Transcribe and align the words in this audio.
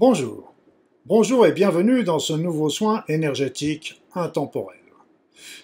Bonjour. 0.00 0.54
Bonjour 1.06 1.44
et 1.44 1.50
bienvenue 1.50 2.04
dans 2.04 2.20
ce 2.20 2.32
nouveau 2.32 2.70
soin 2.70 3.02
énergétique 3.08 4.00
intemporel, 4.14 4.78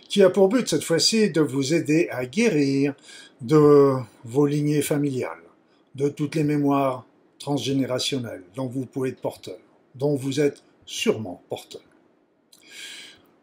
qui 0.08 0.24
a 0.24 0.28
pour 0.28 0.48
but 0.48 0.66
cette 0.66 0.82
fois-ci 0.82 1.30
de 1.30 1.40
vous 1.40 1.72
aider 1.72 2.08
à 2.10 2.26
guérir 2.26 2.94
de 3.42 3.92
vos 4.24 4.46
lignées 4.46 4.82
familiales, 4.82 5.44
de 5.94 6.08
toutes 6.08 6.34
les 6.34 6.42
mémoires 6.42 7.06
transgénérationnelles 7.38 8.42
dont 8.56 8.66
vous 8.66 8.86
pouvez 8.86 9.10
être 9.10 9.20
porteur, 9.20 9.58
dont 9.94 10.16
vous 10.16 10.40
êtes 10.40 10.64
sûrement 10.84 11.40
porteur. 11.48 11.82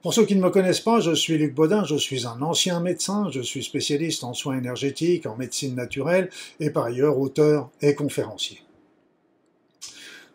Pour 0.02 0.14
ceux 0.14 0.26
qui 0.26 0.36
ne 0.36 0.42
me 0.42 0.50
connaissent 0.50 0.82
pas, 0.82 1.00
je 1.00 1.16
suis 1.16 1.38
Luc 1.38 1.56
Baudin, 1.56 1.86
je 1.86 1.96
suis 1.96 2.28
un 2.28 2.42
ancien 2.42 2.82
médecin, 2.82 3.30
je 3.32 3.40
suis 3.40 3.64
spécialiste 3.64 4.26
en 4.26 4.34
soins 4.34 4.58
énergétiques, 4.58 5.26
en 5.26 5.38
médecine 5.38 5.74
naturelle 5.74 6.30
et 6.60 6.70
par 6.70 6.84
ailleurs 6.84 7.18
auteur 7.18 7.70
et 7.82 7.96
conférencier. 7.96 8.60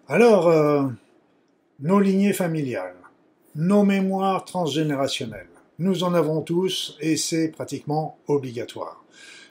Alors, 0.09 0.47
euh, 0.47 0.85
nos 1.81 1.99
lignées 1.99 2.33
familiales, 2.33 2.95
nos 3.57 3.83
mémoires 3.83 4.45
transgénérationnelles, 4.45 5.49
nous 5.81 6.05
en 6.05 6.15
avons 6.15 6.43
tous 6.43 6.97
et 7.01 7.17
c'est 7.17 7.49
pratiquement 7.49 8.17
obligatoire. 8.29 9.03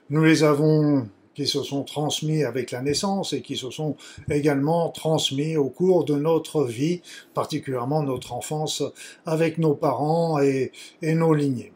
Nous 0.09 0.23
les 0.23 0.43
avons 0.43 1.09
qui 1.33 1.45
se 1.45 1.61
sont 1.61 1.83
transmis 1.83 2.45
avec 2.45 2.71
la 2.71 2.81
naissance 2.81 3.33
et 3.33 3.41
qui 3.41 3.57
se 3.57 3.69
sont 3.69 3.97
également 4.29 4.87
transmis 4.91 5.57
au 5.57 5.67
cours 5.67 6.05
de 6.05 6.15
notre 6.15 6.63
vie, 6.63 7.01
particulièrement 7.33 8.01
notre 8.01 8.31
enfance 8.31 8.81
avec 9.25 9.57
nos 9.57 9.73
parents 9.73 10.39
et, 10.39 10.71
et 11.01 11.15
nos 11.15 11.33
lignées. 11.33 11.73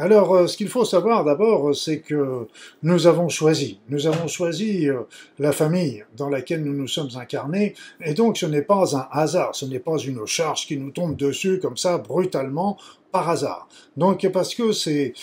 Alors, 0.00 0.32
euh, 0.32 0.46
ce 0.46 0.56
qu'il 0.56 0.68
faut 0.68 0.84
savoir 0.84 1.24
d'abord, 1.24 1.74
c'est 1.74 1.98
que 1.98 2.46
nous 2.84 3.08
avons 3.08 3.28
choisi, 3.28 3.80
nous 3.88 4.06
avons 4.06 4.28
choisi 4.28 4.88
euh, 4.88 5.00
la 5.40 5.50
famille 5.50 6.04
dans 6.16 6.28
laquelle 6.28 6.62
nous 6.62 6.72
nous 6.72 6.86
sommes 6.86 7.10
incarnés, 7.16 7.74
et 8.00 8.14
donc 8.14 8.38
ce 8.38 8.46
n'est 8.46 8.62
pas 8.62 8.96
un 8.96 9.08
hasard, 9.10 9.56
ce 9.56 9.66
n'est 9.66 9.80
pas 9.80 9.98
une 9.98 10.24
charge 10.24 10.66
qui 10.66 10.76
nous 10.76 10.92
tombe 10.92 11.16
dessus 11.16 11.58
comme 11.58 11.76
ça 11.76 11.98
brutalement 11.98 12.78
par 13.10 13.28
hasard. 13.28 13.68
Donc 13.96 14.28
parce 14.32 14.54
que 14.54 14.70
ces, 14.70 15.14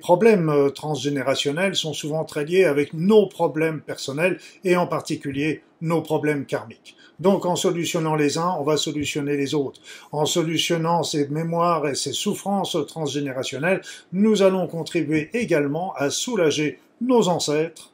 problèmes 0.00 0.48
euh, 0.48 0.70
transgénérationnels 0.70 1.74
sont 1.74 1.92
souvent 1.92 2.24
très 2.24 2.44
liés 2.44 2.66
avec 2.66 2.94
nos 2.94 3.26
problèmes 3.26 3.80
personnels 3.80 4.38
et 4.62 4.76
en 4.76 4.86
particulier 4.86 5.62
nos 5.80 6.02
problèmes 6.02 6.46
karmiques. 6.46 6.96
Donc 7.20 7.46
en 7.46 7.56
solutionnant 7.56 8.16
les 8.16 8.38
uns, 8.38 8.56
on 8.58 8.64
va 8.64 8.76
solutionner 8.76 9.36
les 9.36 9.54
autres. 9.54 9.80
En 10.12 10.26
solutionnant 10.26 11.02
ces 11.02 11.28
mémoires 11.28 11.86
et 11.88 11.94
ces 11.94 12.12
souffrances 12.12 12.76
transgénérationnelles, 12.88 13.82
nous 14.12 14.42
allons 14.42 14.66
contribuer 14.66 15.30
également 15.32 15.94
à 15.94 16.10
soulager 16.10 16.78
nos 17.00 17.28
ancêtres 17.28 17.90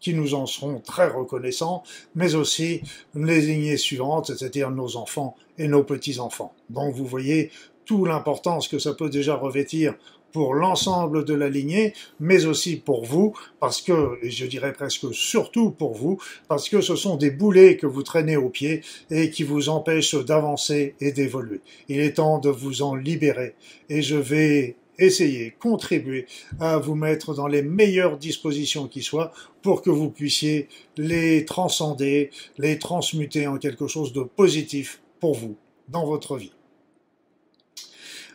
qui 0.00 0.14
nous 0.14 0.34
en 0.34 0.46
seront 0.46 0.80
très 0.80 1.06
reconnaissants, 1.06 1.84
mais 2.14 2.34
aussi 2.34 2.82
les 3.14 3.40
lignées 3.40 3.76
suivantes, 3.76 4.26
c'est-à-dire 4.26 4.70
nos 4.70 4.96
enfants 4.96 5.36
et 5.58 5.68
nos 5.68 5.84
petits-enfants. 5.84 6.54
Donc 6.70 6.94
vous 6.94 7.06
voyez 7.06 7.50
toute 7.84 8.06
l'importance 8.06 8.68
que 8.68 8.78
ça 8.78 8.94
peut 8.94 9.10
déjà 9.10 9.34
revêtir 9.34 9.94
pour 10.32 10.54
l'ensemble 10.54 11.24
de 11.24 11.34
la 11.34 11.48
lignée, 11.48 11.92
mais 12.18 12.46
aussi 12.46 12.76
pour 12.76 13.04
vous, 13.04 13.34
parce 13.60 13.82
que, 13.82 14.18
et 14.22 14.30
je 14.30 14.46
dirais 14.46 14.72
presque 14.72 15.12
surtout 15.12 15.70
pour 15.70 15.94
vous, 15.94 16.18
parce 16.48 16.68
que 16.68 16.80
ce 16.80 16.96
sont 16.96 17.16
des 17.16 17.30
boulets 17.30 17.76
que 17.76 17.86
vous 17.86 18.02
traînez 18.02 18.36
au 18.36 18.48
pied 18.48 18.80
et 19.10 19.30
qui 19.30 19.44
vous 19.44 19.68
empêchent 19.68 20.14
d'avancer 20.24 20.94
et 21.00 21.12
d'évoluer. 21.12 21.60
Il 21.88 22.00
est 22.00 22.14
temps 22.14 22.38
de 22.38 22.48
vous 22.48 22.82
en 22.82 22.94
libérer 22.94 23.54
et 23.88 24.02
je 24.02 24.16
vais 24.16 24.76
essayer, 24.98 25.54
contribuer 25.58 26.26
à 26.60 26.78
vous 26.78 26.94
mettre 26.94 27.34
dans 27.34 27.46
les 27.46 27.62
meilleures 27.62 28.18
dispositions 28.18 28.88
qui 28.88 29.02
soient 29.02 29.32
pour 29.62 29.82
que 29.82 29.90
vous 29.90 30.10
puissiez 30.10 30.68
les 30.96 31.44
transcender, 31.44 32.30
les 32.58 32.78
transmuter 32.78 33.46
en 33.46 33.58
quelque 33.58 33.86
chose 33.86 34.12
de 34.12 34.22
positif 34.22 35.01
pour 35.22 35.34
vous 35.34 35.56
dans 35.86 36.04
votre 36.04 36.36
vie. 36.36 36.50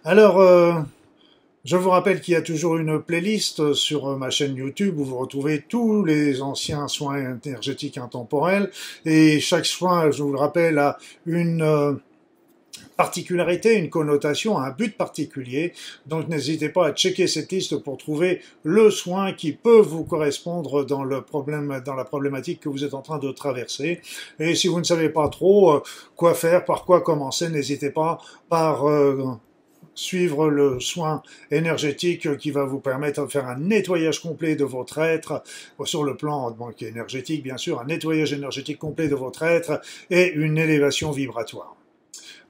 Alors, 0.06 0.40
euh, 0.40 0.80
je 1.66 1.75
vous 1.75 1.90
rappelle 1.90 2.22
qu'il 2.22 2.34
y 2.34 2.38
a 2.38 2.42
toujours 2.42 2.78
une 2.78 3.02
playlist 3.02 3.74
sur 3.74 4.18
ma 4.18 4.30
chaîne 4.30 4.56
YouTube 4.56 4.98
où 4.98 5.03
vous 5.03 5.18
retrouvez 5.18 5.66
tous 5.68 6.06
les 6.06 6.42
anciens 6.42 6.88
soins 6.88 7.38
énergétiques 7.44 7.98
intemporels 7.98 8.72
et 9.03 9.42
chaque 9.42 9.66
soin, 9.66 10.12
je 10.12 10.24
vous 10.24 10.31
le 10.31 10.40
rappelle, 10.40 10.80
a 10.80 10.98
une 11.25 11.62
euh, 11.62 11.92
particularité, 12.97 13.75
une 13.75 13.90
connotation, 13.90 14.58
un 14.58 14.72
but 14.72 14.97
particulier. 14.97 15.74
Donc 16.08 16.28
n'hésitez 16.28 16.69
pas 16.69 16.88
à 16.88 16.91
checker 16.91 17.28
cette 17.28 17.52
liste 17.52 17.78
pour 17.78 17.97
trouver 17.97 18.41
le 18.63 18.90
soin 18.90 19.34
qui 19.34 19.53
peut 19.53 19.80
vous 19.80 20.03
correspondre 20.03 20.85
dans 20.85 21.03
le 21.03 21.22
problème, 21.22 21.81
dans 21.86 21.96
la 21.96 22.06
problématique 22.06 22.59
que 22.59 22.69
vous 22.69 22.84
êtes 22.84 22.94
en 22.94 23.02
train 23.02 23.19
de 23.19 23.31
traverser. 23.31 24.02
Et 24.40 24.56
si 24.56 24.68
vous 24.68 24.80
ne 24.80 24.84
savez 24.86 25.09
pas 25.09 25.30
trop 25.30 25.72
euh, 25.72 25.84
quoi 26.16 26.34
faire, 26.34 26.66
par 26.66 26.84
quoi 26.84 27.02
commencer, 27.02 27.50
n'hésitez 27.50 27.91
pas 27.91 28.19
par 28.50 28.86
suivre 29.97 30.50
le 30.50 30.80
soin 30.80 31.22
énergétique 31.52 32.38
qui 32.38 32.52
va 32.52 32.66
vous 32.66 32.80
permettre 32.80 33.25
de 33.25 33.31
faire 33.31 33.47
un 33.47 33.57
nettoyage 33.57 34.22
complet 34.22 34.56
de 34.56 34.63
votre 34.63 35.00
être, 35.00 35.44
sur 35.84 36.03
le 36.03 36.16
plan 36.16 36.56
énergétique 36.80 37.44
bien 37.44 37.57
sûr, 37.57 37.81
un 37.81 37.86
nettoyage 37.86 38.34
énergétique 38.34 38.78
complet 38.78 39.07
de 39.07 39.16
votre 39.16 39.44
être 39.44 39.81
et 40.09 40.31
une 40.34 40.57
élévation 40.57 41.12
vibratoire. 41.12 41.76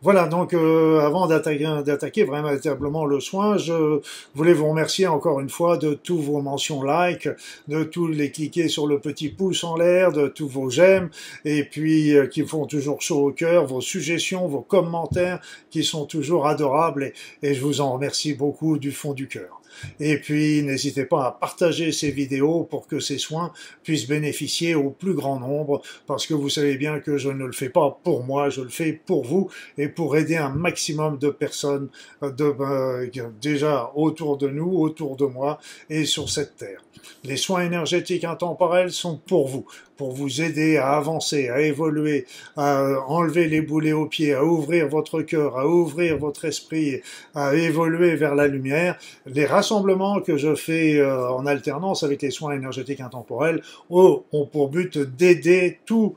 Voilà, 0.04 0.28
donc 0.28 0.54
euh, 0.54 1.00
avant 1.00 1.26
d'attaquer 1.26 2.24
vraiment 2.24 2.50
véritablement 2.50 3.06
le 3.06 3.20
soin, 3.20 3.58
je 3.58 4.00
voulais 4.36 4.54
vous 4.54 4.70
remercier 4.70 5.08
encore 5.08 5.40
une 5.40 5.50
fois 5.50 5.78
de 5.78 5.96
tous 5.96 6.20
vos 6.20 6.40
mentions 6.40 6.84
like, 6.84 7.28
de 7.68 7.84
tous 7.84 8.06
les 8.06 8.32
cliquer 8.32 8.68
sur 8.68 8.86
le 8.86 9.00
petit 9.00 9.30
pouce 9.30 9.64
en 9.64 9.76
l'air, 9.76 10.12
de 10.12 10.28
tous 10.28 10.48
vos 10.48 10.70
j'aime, 10.70 11.10
et 11.46 11.64
puis 11.64 12.16
euh, 12.16 12.28
qui 12.28 12.44
font 12.46 12.68
toujours 12.68 13.02
chaud 13.02 13.30
au 13.30 13.32
cœur, 13.32 13.66
vos 13.66 13.82
suggestions, 13.82 14.48
vos 14.48 14.62
commentaires 14.62 15.42
qui 15.72 15.84
sont 15.84 16.06
toujours 16.06 16.46
adorables, 16.46 17.12
et 17.42 17.56
je 17.56 17.62
vous 17.62 17.82
en 17.82 17.94
remercie 17.94 18.36
beaucoup 18.36 18.78
du 18.78 18.92
fond 18.92 19.14
du 19.14 19.28
cœur. 19.28 19.60
Et 20.00 20.18
puis, 20.18 20.64
n'hésitez 20.64 21.06
pas 21.06 21.26
à 21.26 21.32
partager 21.32 21.92
ces 21.92 22.12
vidéos 22.12 22.64
pour 22.64 22.88
que 22.88 23.00
ces 23.00 23.18
soins 23.18 23.52
puissent 23.84 24.08
bénéficier 24.08 24.76
au 24.76 24.90
plus 24.90 25.14
grand 25.14 25.40
nombre, 25.40 25.82
parce 26.06 26.26
que 26.26 26.34
vous 26.34 26.50
savez 26.50 26.78
bien 26.78 27.00
que 27.00 27.18
je 27.18 27.30
ne 27.30 27.46
le 27.46 27.52
fais 27.52 27.70
pas 27.70 28.00
pour 28.04 28.24
moi, 28.24 28.50
je 28.50 28.62
le 28.62 28.70
fais 28.70 28.94
pour 28.94 29.26
vous 29.26 29.50
et 29.78 29.88
pour 29.88 30.18
aider 30.18 30.38
un 30.38 30.50
maximum 30.50 31.18
de 31.18 31.30
personnes 31.30 31.90
euh, 32.24 32.32
euh, 32.40 33.08
déjà 33.42 33.92
autour 33.96 34.38
de 34.38 34.48
nous, 34.48 34.78
autour 34.80 35.16
de 35.16 35.26
moi 35.26 35.60
et 35.90 36.06
sur 36.06 36.30
cette 36.30 36.58
terre. 36.58 36.82
Les 37.24 37.38
soins 37.38 37.62
énergétiques 37.62 38.24
intemporels 38.24 38.92
sont 38.92 39.18
pour 39.18 39.48
vous, 39.48 39.66
pour 39.98 40.12
vous 40.12 40.42
aider 40.42 40.78
à 40.78 40.92
avancer, 40.92 41.50
à 41.50 41.62
évoluer, 41.62 42.26
à 42.56 43.02
enlever 43.08 43.48
les 43.48 43.62
boulets 43.62 43.94
aux 43.94 44.06
pieds, 44.06 44.34
à 44.34 44.44
ouvrir 44.44 44.88
votre 44.88 45.22
cœur, 45.22 45.58
à 45.58 45.68
ouvrir 45.68 46.18
votre 46.18 46.46
esprit, 46.46 47.02
à 47.36 47.56
évoluer 47.56 48.16
vers 48.16 48.36
la 48.36 48.48
lumière. 48.48 48.98
Les 49.26 49.46
rassemblements 49.46 50.22
que 50.22 50.38
je 50.38 50.56
fais 50.56 51.00
euh, 51.00 51.30
en 51.30 51.46
alternance 51.46 52.04
avec 52.04 52.22
les 52.22 52.32
soins 52.32 52.54
énergétiques 52.54 53.02
intemporels 53.02 53.62
ont 53.90 54.24
pour 54.52 54.70
but 54.70 54.98
d'aider 54.98 55.80
tout 55.86 56.16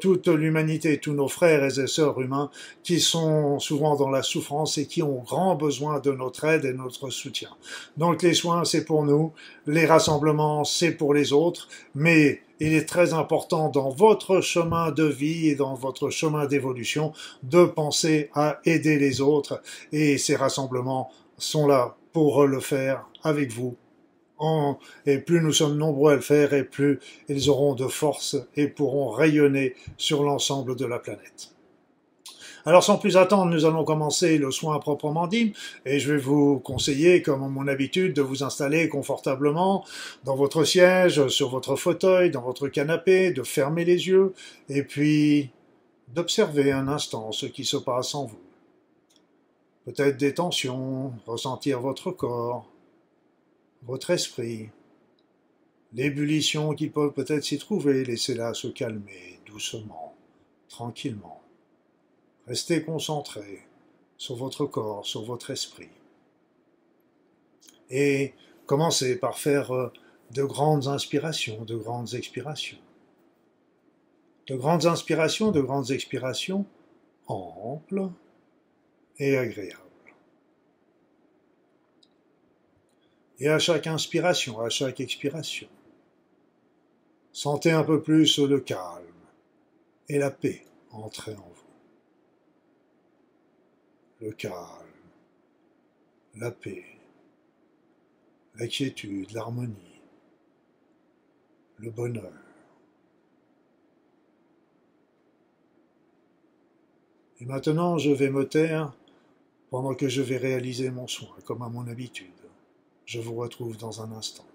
toute 0.00 0.28
l'humanité, 0.28 0.98
tous 0.98 1.12
nos 1.12 1.28
frères 1.28 1.64
et 1.64 1.86
sœurs 1.86 2.20
humains 2.20 2.50
qui 2.82 3.00
sont 3.00 3.58
souvent 3.58 3.96
dans 3.96 4.10
la 4.10 4.22
souffrance 4.22 4.78
et 4.78 4.86
qui 4.86 5.02
ont 5.02 5.22
grand 5.22 5.54
besoin 5.54 6.00
de 6.00 6.12
notre 6.12 6.44
aide 6.44 6.64
et 6.64 6.72
notre 6.72 7.10
soutien. 7.10 7.50
Donc 7.96 8.22
les 8.22 8.34
soins, 8.34 8.64
c'est 8.64 8.84
pour 8.84 9.04
nous, 9.04 9.32
les 9.66 9.86
rassemblements, 9.86 10.64
c'est 10.64 10.92
pour 10.92 11.14
les 11.14 11.32
autres, 11.32 11.68
mais 11.94 12.42
il 12.60 12.74
est 12.74 12.88
très 12.88 13.12
important 13.12 13.68
dans 13.68 13.90
votre 13.90 14.40
chemin 14.40 14.90
de 14.90 15.04
vie 15.04 15.48
et 15.48 15.54
dans 15.54 15.74
votre 15.74 16.10
chemin 16.10 16.46
d'évolution 16.46 17.12
de 17.42 17.64
penser 17.64 18.30
à 18.34 18.60
aider 18.64 18.98
les 18.98 19.20
autres 19.20 19.62
et 19.92 20.18
ces 20.18 20.36
rassemblements 20.36 21.10
sont 21.38 21.66
là 21.66 21.96
pour 22.12 22.46
le 22.46 22.60
faire 22.60 23.06
avec 23.22 23.52
vous. 23.52 23.76
et 25.06 25.18
plus 25.18 25.40
nous 25.40 25.52
sommes 25.52 25.76
nombreux 25.76 26.12
à 26.12 26.16
le 26.16 26.20
faire 26.20 26.52
et 26.52 26.64
plus 26.64 26.98
ils 27.28 27.48
auront 27.48 27.74
de 27.74 27.86
force 27.86 28.36
et 28.56 28.66
pourront 28.66 29.10
rayonner 29.10 29.74
sur 29.96 30.24
l'ensemble 30.24 30.74
de 30.76 30.84
la 30.84 30.98
planète. 30.98 31.51
Alors 32.64 32.84
sans 32.84 32.96
plus 32.96 33.16
attendre, 33.16 33.50
nous 33.50 33.64
allons 33.64 33.84
commencer 33.84 34.38
le 34.38 34.52
soin 34.52 34.78
proprement 34.78 35.26
dit, 35.26 35.52
et 35.84 35.98
je 35.98 36.12
vais 36.12 36.20
vous 36.20 36.60
conseiller, 36.60 37.20
comme 37.20 37.50
mon 37.50 37.66
habitude, 37.66 38.14
de 38.14 38.22
vous 38.22 38.44
installer 38.44 38.88
confortablement 38.88 39.84
dans 40.22 40.36
votre 40.36 40.62
siège, 40.62 41.26
sur 41.26 41.48
votre 41.48 41.74
fauteuil, 41.74 42.30
dans 42.30 42.42
votre 42.42 42.68
canapé, 42.68 43.32
de 43.32 43.42
fermer 43.42 43.84
les 43.84 44.06
yeux, 44.06 44.32
et 44.68 44.84
puis 44.84 45.50
d'observer 46.14 46.70
un 46.70 46.86
instant 46.86 47.32
ce 47.32 47.46
qui 47.46 47.64
se 47.64 47.76
passe 47.76 48.14
en 48.14 48.26
vous. 48.26 48.38
Peut-être 49.84 50.16
des 50.16 50.34
tensions, 50.34 51.12
ressentir 51.26 51.80
votre 51.80 52.12
corps, 52.12 52.70
votre 53.82 54.10
esprit, 54.10 54.68
l'ébullition 55.92 56.74
qui 56.74 56.88
peut 56.88 57.10
peut-être 57.10 57.42
s'y 57.42 57.58
trouver, 57.58 58.04
laissez-la 58.04 58.54
se 58.54 58.68
calmer 58.68 59.40
doucement, 59.46 60.14
tranquillement. 60.68 61.41
Restez 62.46 62.82
concentré 62.82 63.66
sur 64.16 64.36
votre 64.36 64.66
corps, 64.66 65.06
sur 65.06 65.22
votre 65.22 65.50
esprit. 65.50 65.90
Et 67.90 68.34
commencez 68.66 69.16
par 69.16 69.38
faire 69.38 69.72
euh, 69.72 69.92
de 70.30 70.44
grandes 70.44 70.88
inspirations, 70.88 71.64
de 71.64 71.76
grandes 71.76 72.14
expirations. 72.14 72.78
de 74.48 74.56
grandes 74.56 74.86
inspirations, 74.86 75.52
de 75.52 75.60
grandes 75.60 75.90
expirations, 75.92 76.66
amples 77.26 78.10
et 79.18 79.36
agréables. 79.36 79.78
Et 83.38 83.48
à 83.48 83.58
chaque 83.58 83.86
inspiration, 83.86 84.60
à 84.60 84.68
chaque 84.68 85.00
expiration, 85.00 85.68
sentez 87.32 87.70
un 87.70 87.84
peu 87.84 88.02
plus 88.02 88.38
le 88.38 88.60
calme 88.60 89.04
et 90.08 90.18
la 90.18 90.30
paix 90.30 90.64
entrer 90.90 91.34
en 91.34 91.36
vous. 91.36 91.51
Le 94.22 94.30
calme, 94.30 94.56
la 96.36 96.52
paix, 96.52 96.84
la 98.54 98.68
quiétude, 98.68 99.32
l'harmonie, 99.32 100.00
le 101.78 101.90
bonheur. 101.90 102.32
Et 107.40 107.46
maintenant, 107.46 107.98
je 107.98 108.12
vais 108.12 108.30
me 108.30 108.48
taire 108.48 108.96
pendant 109.70 109.96
que 109.96 110.08
je 110.08 110.22
vais 110.22 110.36
réaliser 110.36 110.92
mon 110.92 111.08
soin, 111.08 111.34
comme 111.44 111.62
à 111.62 111.68
mon 111.68 111.88
habitude. 111.88 112.30
Je 113.04 113.18
vous 113.18 113.34
retrouve 113.34 113.76
dans 113.76 114.02
un 114.02 114.12
instant. 114.12 114.46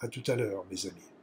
À 0.00 0.08
tout 0.08 0.22
à 0.26 0.36
l'heure, 0.36 0.66
mes 0.70 0.84
amis. 0.84 1.13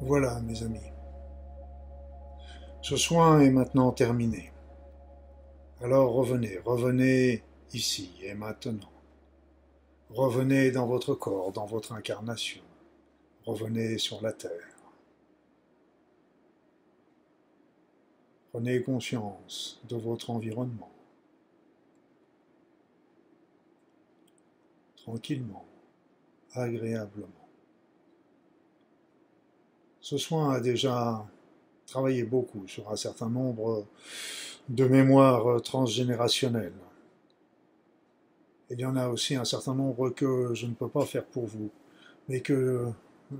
Voilà, 0.00 0.40
mes 0.40 0.62
amis. 0.62 0.92
Ce 2.82 2.96
soin 2.96 3.40
est 3.40 3.50
maintenant 3.50 3.90
terminé. 3.90 4.52
Alors 5.82 6.12
revenez, 6.12 6.58
revenez 6.64 7.42
ici 7.72 8.12
et 8.22 8.34
maintenant. 8.34 8.90
Revenez 10.10 10.70
dans 10.70 10.86
votre 10.86 11.14
corps, 11.14 11.50
dans 11.50 11.66
votre 11.66 11.92
incarnation. 11.92 12.62
Revenez 13.44 13.98
sur 13.98 14.22
la 14.22 14.32
terre. 14.32 14.50
Prenez 18.52 18.82
conscience 18.82 19.80
de 19.88 19.96
votre 19.96 20.30
environnement. 20.30 20.95
Tranquillement, 25.06 25.64
agréablement. 26.52 27.28
Ce 30.00 30.18
soin 30.18 30.54
a 30.54 30.58
déjà 30.58 31.24
travaillé 31.86 32.24
beaucoup 32.24 32.66
sur 32.66 32.90
un 32.90 32.96
certain 32.96 33.28
nombre 33.28 33.86
de 34.68 34.84
mémoires 34.84 35.62
transgénérationnelles. 35.62 36.72
Il 38.68 38.80
y 38.80 38.84
en 38.84 38.96
a 38.96 39.08
aussi 39.08 39.36
un 39.36 39.44
certain 39.44 39.76
nombre 39.76 40.10
que 40.10 40.52
je 40.54 40.66
ne 40.66 40.74
peux 40.74 40.88
pas 40.88 41.06
faire 41.06 41.24
pour 41.24 41.46
vous, 41.46 41.70
mais 42.28 42.40
que 42.40 42.88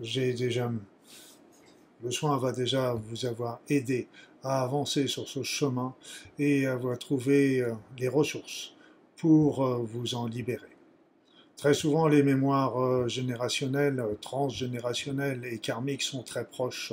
j'ai 0.00 0.34
déjà... 0.34 0.70
Le 2.00 2.12
soin 2.12 2.38
va 2.38 2.52
déjà 2.52 2.94
vous 2.94 3.26
avoir 3.26 3.58
aidé 3.68 4.06
à 4.44 4.62
avancer 4.62 5.08
sur 5.08 5.26
ce 5.26 5.42
chemin 5.42 5.96
et 6.38 6.68
à 6.68 6.78
trouver 6.96 7.60
euh, 7.60 7.72
les 7.98 8.06
ressources 8.06 8.72
pour 9.16 9.64
vous 9.78 10.14
en 10.14 10.28
libérer. 10.28 10.75
Très 11.56 11.72
souvent, 11.72 12.06
les 12.06 12.22
mémoires 12.22 12.78
euh, 12.78 13.08
générationnelles, 13.08 13.98
euh, 13.98 14.12
transgénérationnelles 14.20 15.42
et 15.46 15.56
karmiques 15.56 16.02
sont 16.02 16.22
très 16.22 16.44
proches. 16.44 16.92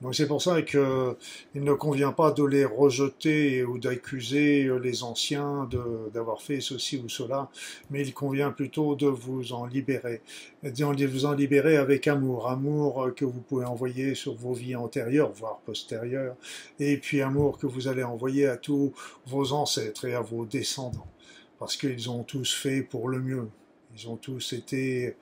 Donc 0.00 0.14
c'est 0.14 0.26
pour 0.26 0.40
ça 0.40 0.62
qu'il 0.62 0.80
ne 0.80 1.74
convient 1.74 2.12
pas 2.12 2.30
de 2.30 2.42
les 2.42 2.64
rejeter 2.64 3.62
ou 3.64 3.76
d'accuser 3.76 4.64
euh, 4.64 4.78
les 4.78 5.02
anciens 5.02 5.68
d'avoir 6.14 6.40
fait 6.40 6.62
ceci 6.62 7.02
ou 7.04 7.10
cela, 7.10 7.50
mais 7.90 8.00
il 8.00 8.14
convient 8.14 8.50
plutôt 8.50 8.94
de 8.94 9.08
vous 9.08 9.52
en 9.52 9.66
libérer, 9.66 10.22
de 10.62 11.06
vous 11.06 11.26
en 11.26 11.32
libérer 11.32 11.76
avec 11.76 12.08
amour, 12.08 12.48
amour 12.48 13.10
que 13.14 13.26
vous 13.26 13.42
pouvez 13.42 13.66
envoyer 13.66 14.14
sur 14.14 14.34
vos 14.34 14.54
vies 14.54 14.74
antérieures, 14.74 15.32
voire 15.32 15.58
postérieures, 15.66 16.36
et 16.80 16.96
puis 16.96 17.20
amour 17.20 17.58
que 17.58 17.66
vous 17.66 17.88
allez 17.88 18.04
envoyer 18.04 18.46
à 18.46 18.56
tous 18.56 18.94
vos 19.26 19.52
ancêtres 19.52 20.06
et 20.06 20.14
à 20.14 20.22
vos 20.22 20.46
descendants, 20.46 21.08
parce 21.58 21.76
qu'ils 21.76 22.08
ont 22.08 22.22
tous 22.22 22.54
fait 22.54 22.80
pour 22.80 23.10
le 23.10 23.20
mieux. 23.20 23.48
Ils 23.96 24.08
ont 24.08 24.16
tous 24.16 24.54
été 24.54 25.16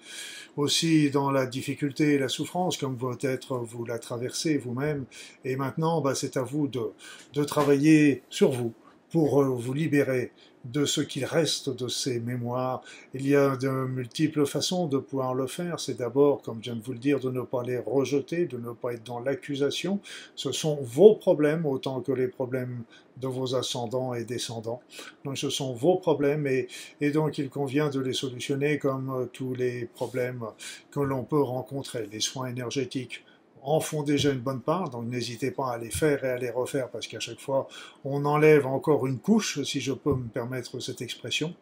aussi 0.56 1.10
dans 1.10 1.30
la 1.30 1.46
difficulté 1.46 2.14
et 2.14 2.18
la 2.18 2.28
souffrance, 2.28 2.76
comme 2.76 2.96
peut-être 2.96 3.56
vous 3.58 3.84
la 3.84 3.98
traversez 3.98 4.58
vous-même. 4.58 5.06
Et 5.44 5.56
maintenant, 5.56 6.00
bah, 6.00 6.14
c'est 6.14 6.36
à 6.36 6.42
vous 6.42 6.68
de, 6.68 6.92
de 7.34 7.44
travailler 7.44 8.22
sur 8.30 8.50
vous 8.50 8.72
pour 9.10 9.42
euh, 9.42 9.46
vous 9.46 9.72
libérer 9.72 10.32
de 10.64 10.84
ce 10.84 11.00
qu'il 11.00 11.24
reste 11.24 11.70
de 11.70 11.88
ces 11.88 12.20
mémoires. 12.20 12.82
Il 13.14 13.26
y 13.26 13.34
a 13.34 13.56
de 13.56 13.68
multiples 13.68 14.44
façons 14.46 14.86
de 14.86 14.98
pouvoir 14.98 15.34
le 15.34 15.46
faire. 15.46 15.80
C'est 15.80 15.98
d'abord, 15.98 16.42
comme 16.42 16.58
je 16.58 16.70
viens 16.70 16.76
de 16.76 16.82
vous 16.82 16.92
le 16.92 16.98
dire, 16.98 17.18
de 17.18 17.30
ne 17.30 17.40
pas 17.40 17.62
les 17.62 17.78
rejeter, 17.78 18.46
de 18.46 18.58
ne 18.58 18.72
pas 18.72 18.92
être 18.92 19.04
dans 19.04 19.20
l'accusation. 19.20 20.00
Ce 20.34 20.52
sont 20.52 20.78
vos 20.82 21.14
problèmes 21.14 21.64
autant 21.64 22.00
que 22.00 22.12
les 22.12 22.28
problèmes 22.28 22.82
de 23.16 23.26
vos 23.26 23.54
ascendants 23.54 24.14
et 24.14 24.24
descendants. 24.24 24.82
Donc 25.24 25.38
ce 25.38 25.50
sont 25.50 25.72
vos 25.72 25.96
problèmes 25.96 26.46
et, 26.46 26.68
et 27.00 27.10
donc 27.10 27.38
il 27.38 27.48
convient 27.48 27.90
de 27.90 28.00
les 28.00 28.12
solutionner 28.12 28.78
comme 28.78 29.10
euh, 29.10 29.26
tous 29.26 29.54
les 29.54 29.86
problèmes 29.86 30.44
que 30.90 31.00
l'on 31.00 31.24
peut 31.24 31.42
rencontrer. 31.42 32.06
Les 32.10 32.20
soins 32.20 32.46
énergétiques 32.46 33.24
en 33.62 33.80
font 33.80 34.02
déjà 34.02 34.30
une 34.30 34.40
bonne 34.40 34.60
part, 34.60 34.90
donc 34.90 35.06
n'hésitez 35.06 35.50
pas 35.50 35.72
à 35.72 35.78
les 35.78 35.90
faire 35.90 36.24
et 36.24 36.30
à 36.30 36.38
les 36.38 36.50
refaire 36.50 36.88
parce 36.90 37.06
qu'à 37.06 37.20
chaque 37.20 37.40
fois 37.40 37.68
on 38.04 38.24
enlève 38.24 38.66
encore 38.66 39.06
une 39.06 39.18
couche, 39.18 39.62
si 39.62 39.80
je 39.80 39.92
peux 39.92 40.14
me 40.14 40.28
permettre 40.28 40.80
cette 40.80 41.02
expression. 41.02 41.54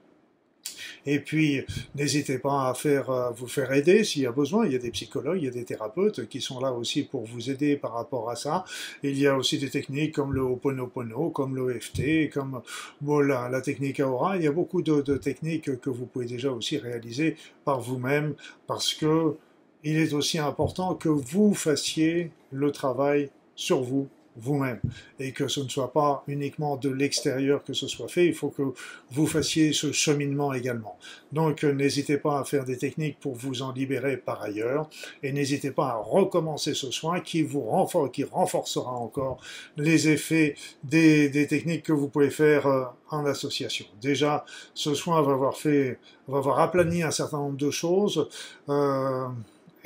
Et 1.06 1.20
puis, 1.20 1.64
n'hésitez 1.94 2.38
pas 2.38 2.68
à 2.68 2.74
faire, 2.74 3.10
à 3.10 3.30
vous 3.30 3.46
faire 3.46 3.72
aider 3.72 4.04
s'il 4.04 4.22
y 4.22 4.26
a 4.26 4.32
besoin. 4.32 4.66
Il 4.66 4.72
y 4.72 4.76
a 4.76 4.78
des 4.78 4.90
psychologues, 4.90 5.38
il 5.38 5.44
y 5.44 5.48
a 5.48 5.52
des 5.52 5.64
thérapeutes 5.64 6.28
qui 6.28 6.40
sont 6.40 6.60
là 6.60 6.72
aussi 6.72 7.02
pour 7.02 7.24
vous 7.24 7.50
aider 7.50 7.76
par 7.76 7.94
rapport 7.94 8.30
à 8.30 8.36
ça. 8.36 8.64
Il 9.02 9.18
y 9.18 9.26
a 9.26 9.36
aussi 9.36 9.58
des 9.58 9.70
techniques 9.70 10.14
comme 10.14 10.34
le 10.34 10.42
Ho'oponopono, 10.42 11.30
comme 11.30 11.56
l'EFT, 11.56 12.30
comme 12.32 12.62
la, 13.02 13.60
technique 13.60 14.00
Aura. 14.00 14.36
Il 14.36 14.44
y 14.44 14.46
a 14.46 14.52
beaucoup 14.52 14.82
de, 14.82 15.00
de 15.00 15.16
techniques 15.16 15.80
que 15.80 15.90
vous 15.90 16.06
pouvez 16.06 16.26
déjà 16.26 16.50
aussi 16.50 16.78
réaliser 16.78 17.36
par 17.64 17.80
vous-même 17.80 18.34
parce 18.66 18.94
que 18.94 19.36
il 19.84 19.98
est 19.98 20.12
aussi 20.12 20.38
important 20.38 20.94
que 20.94 21.08
vous 21.08 21.54
fassiez 21.54 22.30
le 22.50 22.72
travail 22.72 23.30
sur 23.54 23.82
vous 23.82 24.08
vous-même 24.38 24.80
et 25.18 25.32
que 25.32 25.48
ce 25.48 25.60
ne 25.60 25.68
soit 25.68 25.92
pas 25.92 26.22
uniquement 26.28 26.76
de 26.76 26.88
l'extérieur 26.88 27.64
que 27.64 27.72
ce 27.72 27.88
soit 27.88 28.08
fait, 28.08 28.26
il 28.26 28.34
faut 28.34 28.50
que 28.50 28.62
vous 29.10 29.26
fassiez 29.26 29.72
ce 29.72 29.92
cheminement 29.92 30.52
également. 30.52 30.96
Donc 31.32 31.64
n'hésitez 31.64 32.16
pas 32.18 32.38
à 32.38 32.44
faire 32.44 32.64
des 32.64 32.78
techniques 32.78 33.18
pour 33.18 33.34
vous 33.34 33.62
en 33.62 33.72
libérer 33.72 34.16
par 34.16 34.42
ailleurs 34.42 34.88
et 35.22 35.32
n'hésitez 35.32 35.70
pas 35.70 35.88
à 35.88 35.96
recommencer 35.96 36.74
ce 36.74 36.90
soin 36.90 37.20
qui 37.20 37.42
vous 37.42 37.68
qui 38.12 38.24
renforcera 38.24 38.92
encore 38.92 39.40
les 39.76 40.08
effets 40.08 40.54
des, 40.84 41.28
des 41.28 41.46
techniques 41.46 41.82
que 41.82 41.92
vous 41.92 42.08
pouvez 42.08 42.30
faire 42.30 42.66
euh, 42.66 42.84
en 43.10 43.24
association. 43.26 43.86
Déjà, 44.00 44.44
ce 44.74 44.94
soin 44.94 45.20
va 45.22 45.32
avoir 45.32 45.56
fait, 45.56 45.98
va 46.28 46.38
avoir 46.38 46.60
aplani 46.60 47.02
un 47.02 47.10
certain 47.10 47.38
nombre 47.38 47.56
de 47.56 47.70
choses. 47.70 48.28
Euh, 48.68 49.26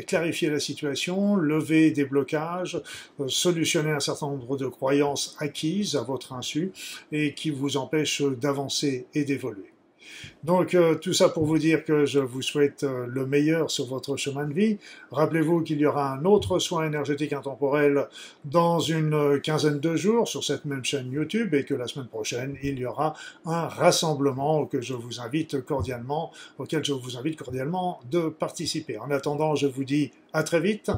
clarifier 0.06 0.50
la 0.50 0.60
situation, 0.60 1.36
lever 1.36 1.90
des 1.90 2.04
blocages, 2.04 2.80
euh, 3.20 3.28
solutionner 3.28 3.90
un 3.90 4.00
certain 4.00 4.26
nombre 4.26 4.56
de 4.56 4.66
croyances 4.66 5.36
acquises 5.38 5.96
à 5.96 6.02
votre 6.02 6.32
insu 6.32 6.72
et 7.10 7.34
qui 7.34 7.50
vous 7.50 7.76
empêchent 7.76 8.22
d'avancer 8.22 9.06
et 9.14 9.24
d'évoluer. 9.24 9.72
Donc 10.44 10.74
euh, 10.74 10.96
tout 10.96 11.12
ça 11.12 11.28
pour 11.28 11.44
vous 11.44 11.58
dire 11.58 11.84
que 11.84 12.04
je 12.04 12.18
vous 12.18 12.42
souhaite 12.42 12.82
euh, 12.82 13.06
le 13.08 13.26
meilleur 13.26 13.70
sur 13.70 13.86
votre 13.86 14.16
chemin 14.16 14.44
de 14.44 14.52
vie. 14.52 14.78
Rappelez-vous 15.12 15.62
qu'il 15.62 15.78
y 15.78 15.86
aura 15.86 16.12
un 16.14 16.24
autre 16.24 16.58
soin 16.58 16.84
énergétique 16.84 17.32
intemporel 17.32 18.08
dans 18.44 18.80
une 18.80 19.14
euh, 19.14 19.38
quinzaine 19.38 19.78
de 19.78 19.94
jours 19.94 20.26
sur 20.26 20.42
cette 20.42 20.64
même 20.64 20.84
chaîne 20.84 21.12
YouTube 21.12 21.54
et 21.54 21.64
que 21.64 21.74
la 21.74 21.86
semaine 21.86 22.08
prochaine, 22.08 22.56
il 22.64 22.76
y 22.80 22.84
aura 22.84 23.14
un 23.46 23.68
rassemblement 23.68 24.66
que 24.66 24.80
je 24.80 24.94
vous 24.94 25.20
invite 25.20 25.64
cordialement, 25.64 26.32
auquel 26.58 26.84
je 26.84 26.92
vous 26.92 27.16
invite 27.16 27.38
cordialement 27.38 28.00
de 28.10 28.28
participer. 28.28 28.98
En 28.98 29.12
attendant, 29.12 29.54
je 29.54 29.68
vous 29.68 29.84
dis 29.84 30.10
à 30.32 30.42
très 30.42 30.60
vite. 30.60 30.90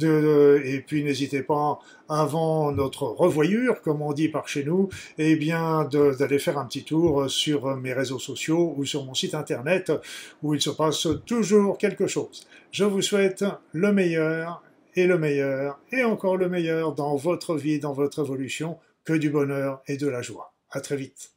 Et 0.00 0.84
puis 0.86 1.04
n'hésitez 1.04 1.42
pas, 1.42 1.78
avant 2.08 2.72
notre 2.72 3.04
revoyure, 3.04 3.82
comme 3.82 4.02
on 4.02 4.12
dit 4.12 4.28
par 4.28 4.48
chez 4.48 4.64
nous, 4.64 4.88
eh 5.18 5.36
bien 5.36 5.88
d'aller 6.18 6.38
faire 6.38 6.58
un 6.58 6.66
petit 6.66 6.84
tour 6.84 7.30
sur 7.30 7.76
mes 7.76 7.92
réseaux 7.92 8.18
sociaux 8.18 8.74
sur 8.86 9.04
mon 9.04 9.14
site 9.14 9.34
internet 9.34 9.92
où 10.42 10.54
il 10.54 10.60
se 10.60 10.70
passe 10.70 11.08
toujours 11.26 11.78
quelque 11.78 12.06
chose. 12.06 12.46
Je 12.70 12.84
vous 12.84 13.02
souhaite 13.02 13.44
le 13.72 13.92
meilleur 13.92 14.62
et 14.94 15.06
le 15.06 15.18
meilleur 15.18 15.78
et 15.92 16.04
encore 16.04 16.36
le 16.36 16.48
meilleur 16.48 16.94
dans 16.94 17.16
votre 17.16 17.56
vie, 17.56 17.78
dans 17.78 17.92
votre 17.92 18.22
évolution, 18.22 18.78
que 19.04 19.12
du 19.12 19.30
bonheur 19.30 19.82
et 19.86 19.96
de 19.96 20.08
la 20.08 20.22
joie. 20.22 20.54
À 20.70 20.80
très 20.80 20.96
vite. 20.96 21.35